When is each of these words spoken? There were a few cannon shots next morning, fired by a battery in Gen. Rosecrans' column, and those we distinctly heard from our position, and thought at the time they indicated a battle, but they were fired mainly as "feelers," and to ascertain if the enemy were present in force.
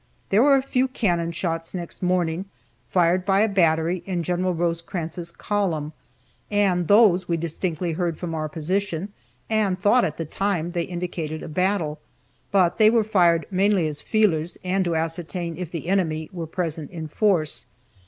There 0.29 0.41
were 0.41 0.55
a 0.55 0.63
few 0.63 0.87
cannon 0.87 1.31
shots 1.31 1.75
next 1.75 2.01
morning, 2.01 2.45
fired 2.87 3.23
by 3.23 3.41
a 3.41 3.47
battery 3.47 4.01
in 4.07 4.23
Gen. 4.23 4.43
Rosecrans' 4.57 5.31
column, 5.31 5.93
and 6.49 6.87
those 6.87 7.27
we 7.27 7.37
distinctly 7.37 7.91
heard 7.91 8.17
from 8.17 8.33
our 8.33 8.49
position, 8.49 9.13
and 9.47 9.77
thought 9.77 10.03
at 10.03 10.17
the 10.17 10.25
time 10.25 10.71
they 10.71 10.81
indicated 10.85 11.43
a 11.43 11.47
battle, 11.47 11.99
but 12.49 12.79
they 12.79 12.89
were 12.89 13.03
fired 13.03 13.45
mainly 13.51 13.87
as 13.87 14.01
"feelers," 14.01 14.57
and 14.63 14.85
to 14.85 14.95
ascertain 14.95 15.55
if 15.55 15.69
the 15.69 15.85
enemy 15.87 16.31
were 16.33 16.47
present 16.47 16.89
in 16.89 17.07
force. 17.07 17.67